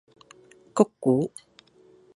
[0.73, 1.29] 唂咕